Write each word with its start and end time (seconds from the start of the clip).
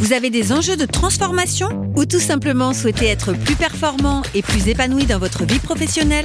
vous 0.00 0.14
avez 0.14 0.30
des 0.30 0.50
enjeux 0.50 0.78
de 0.78 0.86
transformation 0.86 1.68
ou 1.94 2.06
tout 2.06 2.20
simplement 2.20 2.72
souhaitez 2.72 3.04
être 3.06 3.34
plus 3.34 3.54
performant 3.54 4.22
et 4.34 4.40
plus 4.40 4.66
épanoui 4.66 5.04
dans 5.04 5.18
votre 5.18 5.44
vie 5.44 5.58
professionnelle? 5.58 6.24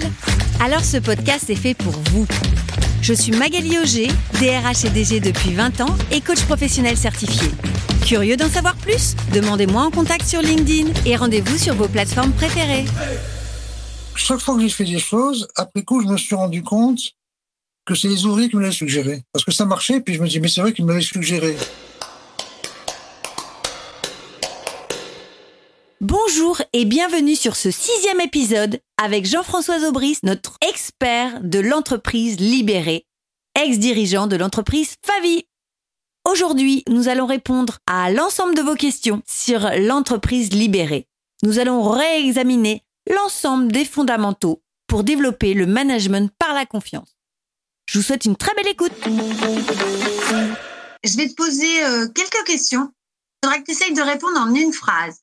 Alors 0.61 0.85
ce 0.85 0.95
podcast 0.95 1.49
est 1.49 1.55
fait 1.55 1.73
pour 1.73 1.91
vous. 2.11 2.25
Je 3.01 3.13
suis 3.13 3.33
Magali 3.33 3.77
Auger, 3.77 4.07
DRH 4.39 4.85
et 4.85 4.89
DG 4.89 5.19
depuis 5.19 5.53
20 5.53 5.81
ans 5.81 5.93
et 6.09 6.21
coach 6.21 6.41
professionnel 6.43 6.95
certifié. 6.95 7.49
Curieux 8.05 8.37
d'en 8.37 8.49
savoir 8.49 8.77
plus? 8.77 9.13
Demandez-moi 9.33 9.83
en 9.83 9.91
contact 9.91 10.25
sur 10.25 10.41
LinkedIn 10.41 10.91
et 11.05 11.17
rendez-vous 11.17 11.57
sur 11.57 11.75
vos 11.75 11.89
plateformes 11.89 12.31
préférées. 12.31 12.85
Chaque 14.15 14.39
fois 14.39 14.55
que 14.55 14.61
j'ai 14.61 14.69
fait 14.69 14.85
des 14.85 14.99
choses, 14.99 15.49
après 15.57 15.83
coup, 15.83 16.01
je 16.01 16.07
me 16.07 16.15
suis 16.15 16.35
rendu 16.35 16.63
compte 16.63 17.01
que 17.85 17.93
c'est 17.93 18.07
les 18.07 18.25
ouvriers 18.25 18.49
qui 18.49 18.55
me 18.55 18.61
l'avaient 18.61 18.73
suggéré. 18.73 19.23
Parce 19.33 19.43
que 19.43 19.51
ça 19.51 19.65
marchait, 19.65 19.99
puis 19.99 20.13
je 20.13 20.21
me 20.21 20.29
dis, 20.29 20.39
mais 20.39 20.47
c'est 20.47 20.61
vrai 20.61 20.71
qu'ils 20.71 20.85
me 20.85 20.91
l'avaient 20.91 21.03
suggéré. 21.03 21.57
Bonjour 26.01 26.61
et 26.73 26.83
bienvenue 26.83 27.37
sur 27.37 27.55
ce 27.55 27.71
sixième 27.71 28.19
épisode 28.19 28.81
avec 29.01 29.25
Jean-François 29.25 29.87
Aubry, 29.87 30.17
notre 30.23 30.57
expert 30.59 31.39
de 31.41 31.59
l'entreprise 31.59 32.37
libérée, 32.37 33.05
ex-dirigeant 33.55 34.27
de 34.27 34.35
l'entreprise 34.35 34.95
Favi. 35.05 35.45
Aujourd'hui, 36.29 36.83
nous 36.89 37.07
allons 37.07 37.25
répondre 37.25 37.77
à 37.87 38.11
l'ensemble 38.11 38.55
de 38.55 38.61
vos 38.61 38.75
questions 38.75 39.21
sur 39.25 39.69
l'entreprise 39.79 40.51
libérée. 40.51 41.07
Nous 41.43 41.59
allons 41.59 41.81
réexaminer 41.89 42.83
l'ensemble 43.09 43.71
des 43.71 43.85
fondamentaux 43.85 44.61
pour 44.87 45.05
développer 45.05 45.53
le 45.53 45.65
management 45.65 46.29
par 46.37 46.53
la 46.53 46.65
confiance. 46.65 47.15
Je 47.89 47.99
vous 47.99 48.03
souhaite 48.03 48.25
une 48.25 48.35
très 48.35 48.53
belle 48.55 48.67
écoute. 48.67 48.91
Je 51.05 51.15
vais 51.15 51.29
te 51.29 51.35
poser 51.35 51.85
euh, 51.85 52.09
quelques 52.09 52.45
questions. 52.45 52.91
Il 52.91 53.47
faudra 53.47 53.59
que 53.59 53.65
tu 53.65 53.71
essayes 53.71 53.93
de 53.93 54.01
répondre 54.01 54.37
en 54.37 54.53
une 54.53 54.73
phrase. 54.73 55.21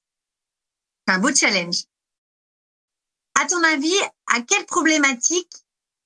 Un 1.12 1.18
beau 1.18 1.34
challenge. 1.34 1.84
À 3.38 3.44
ton 3.46 3.62
avis, 3.64 3.92
à 4.34 4.40
quelle 4.40 4.64
problématique 4.64 5.52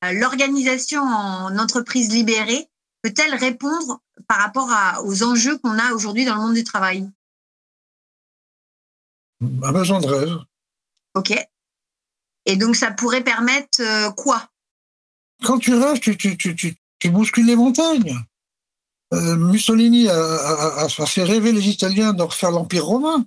euh, 0.05 0.13
l'organisation 0.13 1.01
en 1.03 1.57
entreprise 1.59 2.11
libérée 2.11 2.69
peut-elle 3.03 3.37
répondre 3.37 4.01
par 4.27 4.39
rapport 4.39 4.69
à- 4.73 5.03
aux 5.05 5.23
enjeux 5.23 5.59
qu'on 5.59 5.79
a 5.79 5.93
aujourd'hui 5.93 6.25
dans 6.25 6.35
le 6.35 6.41
monde 6.41 6.55
du 6.55 6.65
travail? 6.65 7.09
Un 9.41 9.73
besoin 9.73 10.01
de 10.01 10.07
rêve. 10.09 10.37
Ok. 11.15 11.33
Et 12.47 12.57
donc, 12.57 12.75
ça 12.75 12.91
pourrait 12.91 13.23
permettre 13.23 13.81
euh, 13.81 14.11
quoi? 14.11 14.51
Quand 15.45 15.59
tu 15.59 15.73
rêves, 15.75 16.01
tu, 16.01 16.17
tu, 16.17 16.37
tu, 16.37 16.57
tu, 16.57 16.75
tu 16.99 17.11
bouscules 17.11 17.47
les 17.47 17.55
montagnes. 17.57 18.17
Euh, 19.13 19.37
Mussolini 19.37 20.09
a- 20.09 20.79
a 20.85 20.89
fait 21.07 21.23
rêver 21.23 21.53
les 21.53 21.69
Italiens 21.69 22.13
de 22.13 22.25
refaire 22.25 22.51
l'Empire 22.51 22.85
romain. 22.87 23.25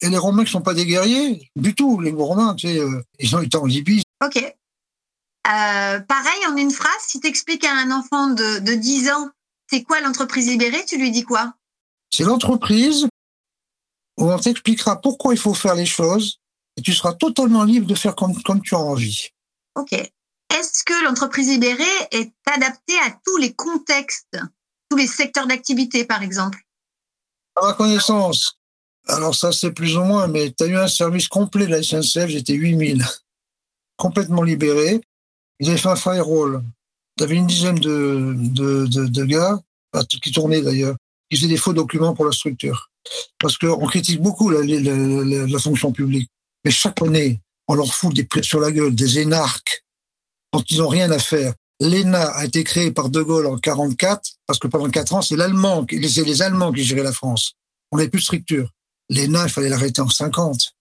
Et 0.00 0.08
les 0.08 0.18
Romains 0.18 0.44
qui 0.44 0.52
sont 0.52 0.60
pas 0.60 0.74
des 0.74 0.86
guerriers, 0.86 1.50
du 1.56 1.74
tout. 1.74 2.00
Les 2.00 2.12
Romains, 2.12 2.54
tu 2.54 2.68
sais, 2.68 2.78
euh, 2.78 3.02
ils 3.18 3.34
ont 3.34 3.40
été 3.40 3.56
en 3.56 3.66
Libye. 3.66 4.02
Ok. 4.24 4.36
Euh, 4.36 6.00
pareil, 6.00 6.46
en 6.48 6.56
une 6.56 6.70
phrase, 6.70 7.00
si 7.00 7.20
tu 7.20 7.26
expliques 7.26 7.64
à 7.64 7.72
un 7.72 7.90
enfant 7.90 8.28
de, 8.28 8.60
de 8.60 8.74
10 8.74 9.10
ans 9.10 9.30
c'est 9.70 9.82
quoi 9.82 10.00
l'entreprise 10.00 10.48
libérée, 10.48 10.84
tu 10.84 10.96
lui 10.96 11.10
dis 11.10 11.24
quoi? 11.24 11.54
C'est 12.10 12.24
l'entreprise 12.24 13.06
où 14.18 14.30
on 14.30 14.38
t'expliquera 14.38 15.00
pourquoi 15.00 15.34
il 15.34 15.38
faut 15.38 15.54
faire 15.54 15.74
les 15.74 15.86
choses 15.86 16.40
et 16.76 16.82
tu 16.82 16.92
seras 16.92 17.12
totalement 17.12 17.64
libre 17.64 17.86
de 17.86 17.94
faire 17.94 18.16
comme, 18.16 18.40
comme 18.42 18.62
tu 18.62 18.74
as 18.74 18.78
envie. 18.78 19.28
Ok. 19.74 19.92
Est-ce 19.92 20.82
que 20.84 21.04
l'entreprise 21.04 21.48
libérée 21.48 21.84
est 22.10 22.32
adaptée 22.46 22.98
à 23.00 23.10
tous 23.24 23.36
les 23.36 23.52
contextes, 23.52 24.38
tous 24.88 24.96
les 24.96 25.06
secteurs 25.06 25.46
d'activité, 25.46 26.04
par 26.04 26.22
exemple? 26.22 26.58
À 27.56 27.66
ma 27.66 27.72
connaissance, 27.74 28.57
alors 29.08 29.34
ça 29.34 29.52
c'est 29.52 29.72
plus 29.72 29.96
ou 29.96 30.04
moins, 30.04 30.26
mais 30.28 30.52
tu 30.56 30.64
as 30.64 30.66
eu 30.66 30.76
un 30.76 30.88
service 30.88 31.28
complet 31.28 31.66
de 31.66 31.72
la 31.72 31.82
SNCF, 31.82 32.28
j'étais 32.28 32.54
8000, 32.54 33.04
complètement 33.96 34.42
libéré. 34.42 35.00
Ils 35.60 35.68
avaient 35.68 35.78
fait 35.78 35.88
un 35.88 35.96
firewall. 35.96 36.62
Tu 37.16 37.24
avais 37.24 37.34
une 37.34 37.46
dizaine 37.46 37.78
de, 37.78 38.34
de, 38.38 38.86
de, 38.86 39.24
gars, 39.24 39.58
qui 40.22 40.30
tournaient 40.30 40.62
d'ailleurs, 40.62 40.96
qui 41.28 41.36
faisaient 41.36 41.48
des 41.48 41.56
faux 41.56 41.72
documents 41.72 42.14
pour 42.14 42.24
la 42.24 42.32
structure. 42.32 42.90
Parce 43.38 43.58
qu'on 43.58 43.86
critique 43.86 44.22
beaucoup 44.22 44.50
la, 44.50 44.60
la, 44.62 45.58
fonction 45.58 45.90
publique. 45.90 46.30
Mais 46.64 46.70
chaque 46.70 47.02
année, 47.02 47.40
on 47.66 47.74
leur 47.74 47.92
fout 47.92 48.14
des 48.14 48.24
plaies 48.24 48.42
sur 48.42 48.60
la 48.60 48.70
gueule, 48.70 48.94
des 48.94 49.18
énarques, 49.18 49.84
dont 50.52 50.62
ils 50.70 50.78
n'ont 50.78 50.88
rien 50.88 51.10
à 51.10 51.18
faire. 51.18 51.54
L'ENA 51.80 52.22
a 52.22 52.44
été 52.44 52.62
créé 52.64 52.90
par 52.90 53.08
De 53.08 53.22
Gaulle 53.22 53.46
en 53.46 53.56
44, 53.56 54.22
parce 54.46 54.58
que 54.58 54.68
pendant 54.68 54.88
quatre 54.90 55.14
ans, 55.14 55.22
c'est 55.22 55.36
l'Allemand, 55.36 55.86
c'est 55.90 56.24
les 56.24 56.42
Allemands 56.42 56.72
qui 56.72 56.84
géraient 56.84 57.02
la 57.02 57.12
France. 57.12 57.54
On 57.90 57.96
n'avait 57.96 58.10
plus 58.10 58.20
de 58.20 58.24
structure. 58.24 58.70
L'ENA, 59.10 59.44
il 59.44 59.50
fallait 59.50 59.68
l'arrêter 59.68 60.00
en 60.00 60.08
50. 60.08 60.74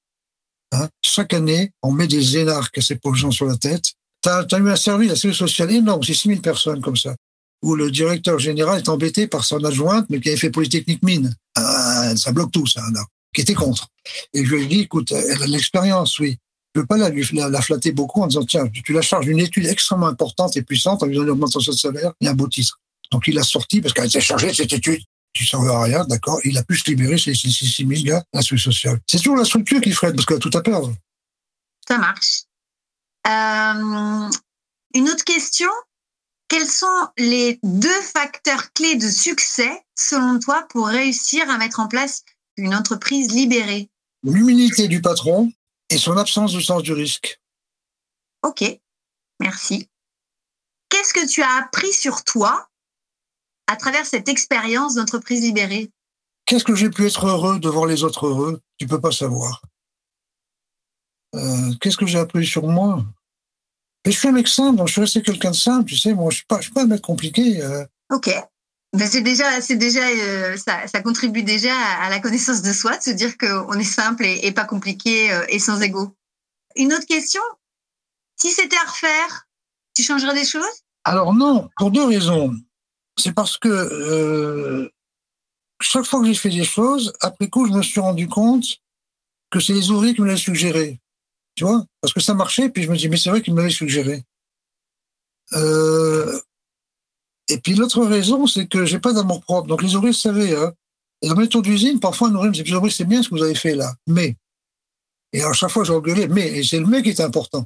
Hein? 0.73 0.89
Chaque 1.01 1.33
année, 1.33 1.71
on 1.81 1.91
met 1.91 2.07
des 2.07 2.37
énarques 2.37 2.77
à 2.77 2.81
ces 2.81 2.95
pauvres 2.95 3.15
gens 3.15 3.31
sur 3.31 3.45
la 3.45 3.57
tête. 3.57 3.93
Tu 4.21 4.29
as, 4.29 4.45
eu 4.57 4.69
un 4.69 4.75
service, 4.75 5.09
la 5.09 5.15
sécurité 5.15 5.37
sociale 5.37 5.71
énorme, 5.71 6.03
c'est 6.03 6.13
6000 6.13 6.41
personnes 6.41 6.81
comme 6.81 6.97
ça, 6.97 7.15
où 7.61 7.75
le 7.75 7.91
directeur 7.91 8.39
général 8.39 8.79
est 8.79 8.89
embêté 8.89 9.27
par 9.27 9.45
son 9.45 9.63
adjointe, 9.63 10.07
mais 10.09 10.19
qui 10.19 10.29
avait 10.29 10.37
fait 10.37 10.49
Polytechnique 10.49 11.03
Mine. 11.03 11.33
Ah, 11.55 12.13
ça 12.17 12.31
bloque 12.31 12.51
tout, 12.51 12.67
ça, 12.67 12.81
qui 13.33 13.41
était 13.41 13.53
contre. 13.53 13.87
Et 14.33 14.43
je 14.43 14.55
lui 14.55 14.67
dit, 14.67 14.81
écoute, 14.81 15.11
elle 15.11 15.41
a 15.41 15.45
de 15.45 15.51
l'expérience, 15.51 16.19
oui. 16.19 16.37
Je 16.75 16.81
veux 16.81 16.87
pas 16.87 16.97
la, 16.97 17.09
la, 17.09 17.49
la 17.49 17.61
flatter 17.61 17.91
beaucoup 17.91 18.21
en 18.21 18.27
disant, 18.27 18.43
tiens, 18.43 18.67
tu 18.67 18.93
la 18.93 19.01
charges 19.01 19.25
d'une 19.25 19.39
étude 19.39 19.65
extrêmement 19.65 20.07
importante 20.07 20.57
et 20.57 20.61
puissante, 20.61 21.01
en 21.01 21.05
lui 21.05 21.15
donnant 21.15 21.27
une 21.27 21.31
augmentation 21.31 21.71
de 21.71 21.77
salaire 21.77 22.11
et 22.21 22.27
un 22.27 22.33
beau 22.33 22.47
titre. 22.47 22.79
Donc 23.11 23.27
il 23.27 23.35
l'a 23.35 23.43
sorti 23.43 23.81
parce 23.81 23.93
qu'elle 23.93 24.05
était 24.05 24.21
chargée 24.21 24.47
de 24.47 24.53
cette 24.53 24.73
étude. 24.73 25.01
Tu 25.37 25.43
ne 25.43 25.47
servais 25.49 25.71
à 25.71 25.83
rien, 25.83 26.03
d'accord 26.05 26.39
Il 26.45 26.57
a 26.57 26.63
pu 26.63 26.75
se 26.75 26.89
libérer, 26.89 27.15
c'est 27.19 27.35
6 27.35 27.85
000 27.87 28.01
gars, 28.03 28.23
la 28.33 28.41
sécurité 28.41 28.71
sociale. 28.71 28.99
C'est 29.05 29.19
toujours 29.19 29.35
la 29.35 29.45
structure 29.45 29.79
qui 29.79 29.91
freine, 29.91 30.15
parce 30.15 30.25
qu'elle 30.25 30.37
a 30.37 30.39
tout 30.39 30.57
à 30.57 30.63
perdre. 30.63 30.95
Ça 31.87 31.99
marche. 31.99 32.45
Euh, 33.27 34.29
une 34.95 35.09
autre 35.09 35.23
question. 35.23 35.69
Quels 36.47 36.65
sont 36.65 37.07
les 37.19 37.59
deux 37.61 38.01
facteurs 38.01 38.73
clés 38.73 38.95
de 38.95 39.07
succès, 39.07 39.85
selon 39.93 40.39
toi, 40.39 40.65
pour 40.71 40.87
réussir 40.87 41.47
à 41.51 41.59
mettre 41.59 41.81
en 41.81 41.87
place 41.87 42.23
une 42.55 42.73
entreprise 42.73 43.31
libérée? 43.31 43.91
L'humilité 44.23 44.87
du 44.87 45.03
patron 45.03 45.51
et 45.91 45.99
son 45.99 46.17
absence 46.17 46.53
de 46.53 46.61
sens 46.61 46.81
du 46.81 46.93
risque. 46.93 47.39
Ok, 48.41 48.63
merci. 49.39 49.87
Qu'est-ce 50.89 51.13
que 51.13 51.27
tu 51.27 51.43
as 51.43 51.57
appris 51.57 51.93
sur 51.93 52.23
toi 52.23 52.66
à 53.67 53.75
travers 53.75 54.05
cette 54.05 54.29
expérience 54.29 54.95
d'entreprise 54.95 55.41
libérée 55.41 55.91
Qu'est-ce 56.45 56.63
que 56.63 56.75
j'ai 56.75 56.89
pu 56.89 57.05
être 57.05 57.25
heureux 57.27 57.59
de 57.59 57.67
voir 57.67 57.85
les 57.85 58.03
autres 58.03 58.25
heureux? 58.25 58.61
Tu 58.77 58.87
peux 58.87 59.01
pas 59.01 59.11
savoir. 59.11 59.61
Euh, 61.35 61.73
Qu'est-ce 61.81 61.97
que 61.97 62.05
j'ai 62.05 62.19
appris 62.19 62.45
sur 62.45 62.65
moi? 62.67 63.03
Mais 64.05 64.13
je 64.13 64.17
suis 64.17 64.29
un 64.29 64.31
mec 64.31 64.47
simple, 64.47 64.77
donc 64.77 64.87
je 64.87 64.93
suis 64.93 65.01
resté 65.01 65.21
quelqu'un 65.21 65.51
de 65.51 65.55
simple, 65.55 65.89
tu 65.89 65.97
sais. 65.97 66.13
Moi, 66.13 66.31
je 66.31 66.37
suis 66.37 66.45
pas, 66.45 66.57
je 66.57 66.63
suis 66.63 66.71
pas 66.71 66.83
un 66.83 66.87
mec 66.87 67.01
compliqué. 67.01 67.61
euh. 67.61 67.85
Ok. 68.13 68.29
Ben 68.93 69.05
c'est 69.05 69.21
déjà, 69.21 69.59
c'est 69.59 69.75
déjà, 69.75 70.07
euh, 70.07 70.55
ça, 70.55 70.87
ça 70.87 71.01
contribue 71.01 71.43
déjà 71.43 71.75
à, 71.75 72.05
à 72.05 72.09
la 72.09 72.21
connaissance 72.21 72.61
de 72.61 72.71
soi, 72.71 72.95
de 72.97 73.03
se 73.03 73.09
dire 73.09 73.37
qu'on 73.37 73.73
est 73.73 73.83
simple 73.83 74.25
et, 74.25 74.39
et 74.43 74.53
pas 74.53 74.63
compliqué 74.63 75.29
euh, 75.33 75.45
et 75.49 75.59
sans 75.59 75.81
ego. 75.81 76.15
Une 76.77 76.93
autre 76.93 77.05
question? 77.05 77.41
Si 78.37 78.49
c'était 78.51 78.77
à 78.77 78.89
refaire, 78.89 79.47
tu 79.93 80.03
changerais 80.03 80.33
des 80.33 80.45
choses? 80.45 80.63
Alors 81.03 81.33
non, 81.33 81.69
pour 81.75 81.91
deux 81.91 82.05
raisons. 82.05 82.55
C'est 83.19 83.33
parce 83.33 83.57
que 83.57 83.67
euh, 83.67 84.89
chaque 85.81 86.05
fois 86.05 86.21
que 86.21 86.27
j'ai 86.27 86.33
fait 86.33 86.49
des 86.49 86.63
choses, 86.63 87.13
après 87.21 87.47
coup, 87.49 87.67
je 87.67 87.73
me 87.73 87.81
suis 87.81 87.99
rendu 87.99 88.27
compte 88.27 88.65
que 89.49 89.59
c'est 89.59 89.73
les 89.73 89.91
ouvriers 89.91 90.13
qui 90.13 90.21
me 90.21 90.27
l'avaient 90.27 90.37
suggéré. 90.37 90.99
Tu 91.55 91.63
vois? 91.63 91.85
Parce 92.01 92.13
que 92.13 92.19
ça 92.19 92.33
marchait, 92.33 92.69
puis 92.69 92.83
je 92.83 92.91
me 92.91 92.97
dis, 92.97 93.09
mais 93.09 93.17
c'est 93.17 93.29
vrai 93.29 93.41
qu'ils 93.41 93.53
me 93.53 93.59
l'avaient 93.59 93.73
suggéré. 93.73 94.23
Euh, 95.53 96.39
et 97.49 97.57
puis 97.59 97.73
l'autre 97.73 98.03
raison, 98.05 98.45
c'est 98.45 98.67
que 98.67 98.85
j'ai 98.85 98.99
pas 98.99 99.13
d'amour 99.13 99.41
propre. 99.41 99.67
Donc 99.67 99.81
les 99.81 99.95
ouvriers 99.95 100.13
savaient. 100.13 100.55
Hein. 100.55 100.73
Et 101.21 101.29
dans 101.29 101.35
mes 101.35 101.47
tours 101.47 101.61
d'usine, 101.61 101.99
parfois, 101.99 102.29
ouvrier 102.29 102.49
me 102.49 102.51
dit, 102.51 102.63
les 102.63 102.89
c'est 102.91 103.05
bien 103.05 103.23
ce 103.23 103.29
que 103.29 103.35
vous 103.35 103.43
avez 103.43 103.55
fait 103.55 103.75
là. 103.75 103.93
Mais. 104.05 104.35
Et 105.33 105.41
à 105.41 105.53
chaque 105.53 105.71
fois, 105.71 105.83
j'engueulais, 105.83 106.27
mais. 106.27 106.59
Et 106.59 106.63
c'est 106.63 106.79
le 106.79 106.85
mais 106.85 107.01
qui 107.01 107.09
est 107.09 107.21
important. 107.21 107.65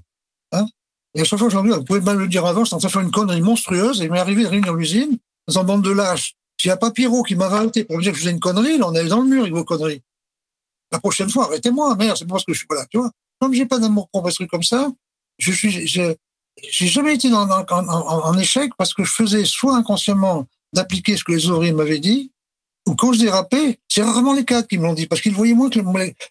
Hein 0.51 0.65
et 1.13 1.21
à 1.21 1.23
chaque 1.25 1.39
fois, 1.39 1.49
j'engueule, 1.49 1.79
vous 1.79 1.83
pouvez 1.83 1.99
mal 1.99 2.17
le 2.17 2.27
dire 2.27 2.45
avant, 2.45 2.61
je 2.61 2.67
suis 2.67 2.75
en 2.75 2.79
train 2.79 2.87
de 2.87 2.91
faire 2.91 3.01
une 3.01 3.11
connerie 3.11 3.41
monstrueuse, 3.41 4.01
et 4.01 4.05
il 4.05 4.11
m'est 4.11 4.19
arrivé 4.19 4.43
de 4.43 4.47
réunir 4.47 4.73
l'usine, 4.73 5.17
dans 5.51 5.61
un 5.61 5.63
bande 5.63 5.83
de 5.83 5.91
lâches. 5.91 6.35
S'il 6.59 6.69
n'y 6.69 6.73
a 6.73 6.77
pas 6.77 6.91
qui 6.91 7.35
m'a 7.35 7.47
rajouté 7.47 7.83
pour 7.83 7.97
me 7.97 8.03
dire 8.03 8.11
que 8.11 8.17
je 8.17 8.23
faisais 8.23 8.31
une 8.31 8.39
connerie, 8.39 8.77
là, 8.77 8.87
on 8.87 8.93
est 8.93 9.03
dans 9.05 9.21
le 9.21 9.27
mur 9.27 9.41
avec 9.41 9.53
vos 9.53 9.63
conneries. 9.63 10.01
La 10.91 10.99
prochaine 10.99 11.29
fois, 11.29 11.45
arrêtez-moi, 11.45 11.95
merde, 11.95 12.17
c'est 12.17 12.25
pas 12.25 12.33
parce 12.33 12.45
que 12.45 12.53
je 12.53 12.59
suis 12.59 12.67
pas 12.67 12.75
là, 12.75 12.85
tu 12.89 12.97
vois. 12.97 13.11
Comme 13.39 13.53
j'ai 13.53 13.65
pas 13.65 13.79
d'amour 13.79 14.09
propre, 14.09 14.27
un 14.27 14.31
truc 14.31 14.49
comme 14.49 14.63
ça, 14.63 14.91
je 15.39 15.51
suis, 15.51 15.87
j'ai 15.87 16.17
jamais 16.87 17.15
été 17.15 17.29
dans, 17.29 17.47
en, 17.49 18.37
échec 18.37 18.71
parce 18.77 18.93
que 18.93 19.03
je 19.03 19.11
faisais 19.11 19.45
soit 19.45 19.75
inconsciemment 19.75 20.47
d'appliquer 20.73 21.17
ce 21.17 21.23
que 21.23 21.31
les 21.31 21.49
ouvriers 21.49 21.71
m'avaient 21.71 21.99
dit, 21.99 22.31
ou 22.87 22.95
quand 22.95 23.13
je 23.13 23.19
dérapais, 23.19 23.79
c'est 23.87 24.03
rarement 24.03 24.33
les 24.33 24.45
cadres 24.45 24.67
qui 24.67 24.77
me 24.77 24.83
l'ont 24.83 24.93
dit, 24.93 25.07
parce 25.07 25.21
qu'ils 25.21 25.33
voyaient 25.33 25.53
moins 25.53 25.69
que 25.69 25.79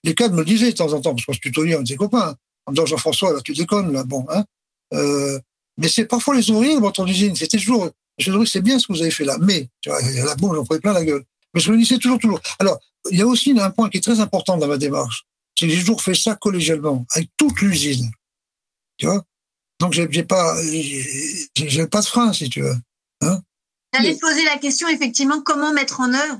les, 0.05 0.15
cadres 0.15 0.37
me 0.37 0.45
disaient 0.45 0.71
de 0.71 0.77
temps 0.77 0.93
en 0.93 1.01
temps, 1.01 1.15
parce 1.15 1.25
qu'on 1.25 1.33
se 1.33 1.41
tutoyait, 1.41 1.77
on 1.77 1.83
était 1.83 1.97
copains, 1.97 2.37
en 2.67 2.73
disant 2.73 2.87
Jean-François, 2.87 3.33
là, 3.33 3.41
tu 3.41 3.53
déconnes, 3.53 3.93
là, 3.93 4.05
bon, 4.05 4.25
hein. 4.29 4.45
Euh, 4.93 5.39
mais 5.79 5.89
c'est 5.89 6.05
parfois 6.05 6.35
les 6.35 6.51
ouvriers 6.51 6.75
de 6.75 6.81
votre 6.81 7.07
usine, 7.09 7.35
c'était 7.35 7.59
toujours, 7.59 7.91
je 8.21 8.33
dis, 8.33 8.47
c'est 8.47 8.61
bien 8.61 8.79
ce 8.79 8.87
que 8.87 8.93
vous 8.93 9.03
avez 9.03 9.11
fait 9.11 9.25
là, 9.25 9.37
mais, 9.41 9.69
tu 9.81 9.91
vois, 9.91 10.01
là, 10.01 10.35
bon, 10.37 10.55
j'en 10.55 10.65
prenais 10.65 10.81
plein 10.81 10.93
la 10.93 11.05
gueule. 11.05 11.25
Mais 11.55 11.61
je 11.61 11.73
me 11.73 11.79
disais 11.79 11.99
toujours, 11.99 12.19
toujours. 12.19 12.41
Alors, 12.59 12.79
il 13.11 13.19
y 13.19 13.23
a 13.23 13.27
aussi 13.27 13.59
un 13.59 13.71
point 13.71 13.89
qui 13.89 13.99
est 13.99 14.03
très 14.03 14.21
important 14.21 14.57
dans 14.57 14.67
ma 14.67 14.79
démarche, 14.79 15.25
c'est 15.59 15.67
que 15.67 15.73
j'ai 15.73 15.81
toujours 15.81 16.03
fait 16.03 16.15
ça 16.15 16.37
collégialement, 16.37 17.07
avec 17.15 17.31
toute 17.37 17.61
l'usine. 17.61 18.11
Tu 18.99 19.07
vois 19.07 19.25
Donc, 19.81 19.93
j'ai 19.93 20.23
pas, 20.23 20.57
j'ai 21.55 21.87
pas 21.87 22.01
de 22.01 22.07
frein, 22.07 22.33
si 22.33 22.49
tu 22.49 22.63
veux. 22.63 22.77
Hein 23.23 23.41
J'allais 23.93 24.15
te 24.15 24.21
poser 24.21 24.45
la 24.45 24.59
question, 24.59 24.89
effectivement, 24.89 25.43
comment 25.43 25.73
mettre 25.73 26.01
en 26.01 26.13
œuvre 26.13 26.39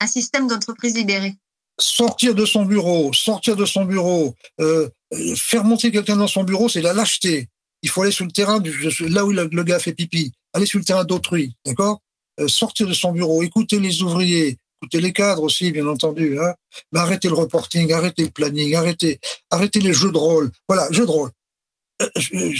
un 0.00 0.06
système 0.06 0.46
d'entreprise 0.46 0.94
libérée? 0.94 1.34
Sortir 1.78 2.34
de 2.34 2.44
son 2.44 2.64
bureau, 2.64 3.12
sortir 3.12 3.56
de 3.56 3.64
son 3.64 3.84
bureau, 3.84 4.34
euh, 4.60 4.88
faire 5.36 5.64
monter 5.64 5.90
quelqu'un 5.90 6.16
dans 6.16 6.26
son 6.26 6.44
bureau, 6.44 6.68
c'est 6.68 6.82
la 6.82 6.92
lâcheté. 6.92 7.48
Il 7.82 7.88
faut 7.88 8.02
aller 8.02 8.12
sur 8.12 8.24
le 8.24 8.30
terrain, 8.30 8.60
du, 8.60 8.72
là 9.08 9.24
où 9.24 9.32
le, 9.32 9.64
gars 9.64 9.78
fait 9.78 9.92
pipi, 9.92 10.32
aller 10.52 10.66
sur 10.66 10.78
le 10.78 10.84
terrain 10.84 11.04
d'autrui, 11.04 11.54
d'accord? 11.64 12.00
Euh, 12.40 12.48
Sortir 12.48 12.86
de 12.86 12.92
son 12.92 13.12
bureau, 13.12 13.42
écouter 13.42 13.78
les 13.78 14.02
ouvriers, 14.02 14.58
écouter 14.80 15.00
les 15.00 15.12
cadres 15.12 15.42
aussi, 15.42 15.70
bien 15.72 15.86
entendu. 15.86 16.38
Hein 16.38 16.54
mais 16.92 17.00
arrêtez 17.00 17.28
le 17.28 17.34
reporting, 17.34 17.92
arrêtez 17.92 18.24
le 18.24 18.30
planning, 18.30 18.74
arrêtez, 18.74 19.20
arrêtez 19.50 19.80
les 19.80 19.92
jeux 19.92 20.12
de 20.12 20.18
rôle. 20.18 20.50
Voilà, 20.68 20.90
jeux 20.90 21.06
de 21.06 21.10
rôle. 21.10 21.30
Euh, 22.02 22.54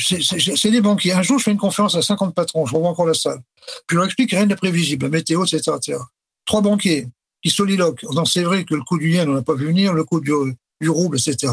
c'est 0.56 0.70
des 0.70 0.80
banquiers. 0.80 1.12
Un 1.12 1.22
jour, 1.22 1.38
je 1.38 1.44
fais 1.44 1.50
une 1.50 1.58
conférence 1.58 1.94
à 1.94 2.02
50 2.02 2.34
patrons, 2.34 2.66
je 2.66 2.74
revois 2.74 2.90
encore 2.90 3.06
la 3.06 3.14
salle. 3.14 3.40
Puis 3.86 3.94
je 3.94 3.96
leur 3.96 4.04
explique 4.04 4.30
rien 4.32 4.46
n'est 4.46 4.56
prévisible, 4.56 5.06
la 5.06 5.10
météo, 5.10 5.44
etc., 5.44 5.76
etc. 5.76 5.98
Trois 6.44 6.60
banquiers 6.60 7.06
qui 7.42 7.50
soliloquent. 7.50 8.06
C'est 8.26 8.42
vrai 8.42 8.64
que 8.64 8.74
le 8.74 8.82
coût 8.82 8.98
du 8.98 9.10
yen, 9.12 9.28
on 9.28 9.34
n'a 9.34 9.42
pas 9.42 9.54
vu 9.54 9.66
venir, 9.66 9.94
le 9.94 10.04
coût 10.04 10.20
du, 10.20 10.32
du 10.80 10.90
rouble, 10.90 11.16
etc. 11.18 11.52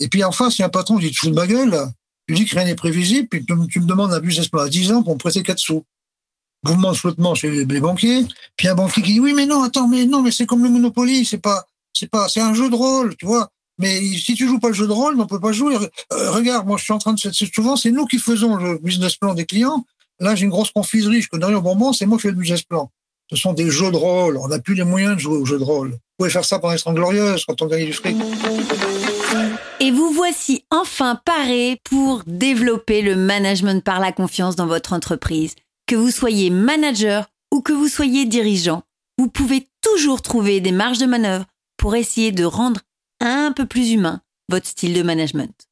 Et 0.00 0.08
puis 0.08 0.24
en 0.24 0.32
face, 0.32 0.58
il 0.58 0.62
y 0.62 0.64
a 0.64 0.66
un 0.66 0.70
patron 0.70 0.96
qui 0.98 1.10
dit, 1.10 1.16
de 1.22 1.34
ma 1.34 1.46
gueule. 1.46 1.78
Tu 2.32 2.38
dis 2.38 2.44
que 2.46 2.56
rien 2.56 2.64
n'est 2.64 2.74
prévisible, 2.74 3.28
puis 3.28 3.44
tu, 3.44 3.80
me 3.80 3.84
demandes 3.84 4.10
un 4.14 4.20
business 4.20 4.48
plan 4.48 4.62
à 4.62 4.68
10 4.70 4.92
ans 4.92 5.02
pour 5.02 5.12
me 5.12 5.18
prêter 5.18 5.42
4 5.42 5.58
sous. 5.58 5.84
Mouvement 6.64 6.92
de 6.92 6.96
flottement 6.96 7.34
chez 7.34 7.50
les, 7.50 7.80
banquiers. 7.80 8.24
Puis 8.56 8.68
un 8.68 8.74
banquier 8.74 9.02
qui 9.02 9.12
dit, 9.12 9.20
oui, 9.20 9.34
mais 9.34 9.44
non, 9.44 9.62
attends, 9.62 9.86
mais 9.86 10.06
non, 10.06 10.22
mais 10.22 10.30
c'est 10.30 10.46
comme 10.46 10.64
le 10.64 10.70
Monopoly, 10.70 11.26
c'est 11.26 11.42
pas, 11.42 11.66
c'est 11.92 12.08
pas, 12.08 12.28
c'est 12.28 12.40
un 12.40 12.54
jeu 12.54 12.70
de 12.70 12.74
rôle, 12.74 13.16
tu 13.16 13.26
vois. 13.26 13.50
Mais 13.78 14.00
si 14.16 14.32
tu 14.34 14.48
joues 14.48 14.58
pas 14.58 14.68
le 14.68 14.74
jeu 14.74 14.86
de 14.86 14.92
rôle, 14.92 15.20
on 15.20 15.26
peut 15.26 15.40
pas 15.40 15.52
jouer. 15.52 15.76
Euh, 15.76 16.30
regarde, 16.30 16.66
moi, 16.66 16.78
je 16.78 16.84
suis 16.84 16.94
en 16.94 16.98
train 16.98 17.12
de, 17.12 17.18
souvent, 17.18 17.76
c'est 17.76 17.90
nous 17.90 18.06
qui 18.06 18.18
faisons 18.18 18.56
le 18.56 18.78
business 18.78 19.16
plan 19.16 19.34
des 19.34 19.44
clients. 19.44 19.84
Là, 20.18 20.34
j'ai 20.34 20.44
une 20.44 20.50
grosse 20.50 20.70
confiserie, 20.70 21.20
je 21.20 21.28
connais 21.28 21.44
rien 21.44 21.58
au 21.58 21.60
bonbon, 21.60 21.92
c'est 21.92 22.06
moi 22.06 22.16
qui 22.16 22.22
fais 22.22 22.30
le 22.30 22.36
business 22.36 22.62
plan. 22.62 22.90
Ce 23.30 23.36
sont 23.36 23.52
des 23.52 23.68
jeux 23.68 23.90
de 23.90 23.96
rôle. 23.96 24.38
On 24.38 24.48
n'a 24.48 24.58
plus 24.58 24.74
les 24.74 24.84
moyens 24.84 25.16
de 25.16 25.20
jouer 25.20 25.36
aux 25.36 25.44
jeux 25.44 25.58
de 25.58 25.64
rôle. 25.64 25.90
Vous 25.90 25.98
pouvez 26.16 26.30
faire 26.30 26.46
ça 26.46 26.58
pendant 26.58 26.72
les 26.72 26.78
30 26.78 26.94
glorieuses, 26.94 27.44
quand 27.44 27.60
on 27.60 27.66
gagne 27.66 27.84
du 27.84 27.92
fric. 27.92 28.16
Et 29.82 29.90
vous 29.90 30.12
voici 30.12 30.64
enfin 30.70 31.16
paré 31.16 31.80
pour 31.82 32.22
développer 32.24 33.02
le 33.02 33.16
management 33.16 33.82
par 33.82 33.98
la 33.98 34.12
confiance 34.12 34.54
dans 34.54 34.68
votre 34.68 34.92
entreprise. 34.92 35.56
Que 35.88 35.96
vous 35.96 36.12
soyez 36.12 36.50
manager 36.50 37.26
ou 37.52 37.62
que 37.62 37.72
vous 37.72 37.88
soyez 37.88 38.24
dirigeant, 38.24 38.84
vous 39.18 39.26
pouvez 39.26 39.66
toujours 39.80 40.22
trouver 40.22 40.60
des 40.60 40.70
marges 40.70 40.98
de 40.98 41.06
manœuvre 41.06 41.46
pour 41.78 41.96
essayer 41.96 42.30
de 42.30 42.44
rendre 42.44 42.82
un 43.20 43.50
peu 43.50 43.66
plus 43.66 43.90
humain 43.90 44.20
votre 44.48 44.68
style 44.68 44.94
de 44.94 45.02
management. 45.02 45.66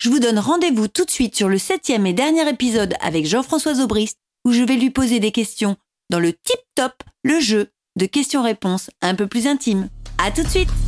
Je 0.00 0.08
vous 0.08 0.20
donne 0.20 0.38
rendez-vous 0.38 0.88
tout 0.88 1.04
de 1.04 1.10
suite 1.10 1.36
sur 1.36 1.50
le 1.50 1.58
septième 1.58 2.06
et 2.06 2.14
dernier 2.14 2.48
épisode 2.48 2.94
avec 3.02 3.26
Jean-François 3.26 3.78
Aubrist 3.82 4.16
où 4.46 4.52
je 4.52 4.62
vais 4.62 4.76
lui 4.76 4.88
poser 4.88 5.20
des 5.20 5.32
questions 5.32 5.76
dans 6.08 6.18
le 6.18 6.32
tip 6.32 6.60
top, 6.76 6.94
le 7.24 7.40
jeu 7.40 7.68
de 7.96 8.06
questions-réponses 8.06 8.88
un 9.02 9.14
peu 9.14 9.26
plus 9.26 9.46
intime. 9.46 9.90
À 10.16 10.30
tout 10.30 10.44
de 10.44 10.48
suite! 10.48 10.87